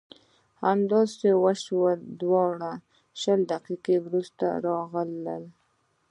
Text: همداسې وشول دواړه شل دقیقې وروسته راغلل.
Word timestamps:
همداسې 0.65 1.29
وشول 1.43 1.99
دواړه 2.21 2.71
شل 3.21 3.39
دقیقې 3.53 3.97
وروسته 4.05 4.45
راغلل. 4.67 5.43